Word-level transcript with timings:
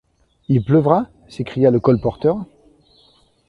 Il 0.47 0.63
pleuvra?... 0.63 1.11
s’écria 1.29 1.69
le 1.69 1.79
colporteur. 1.79 2.43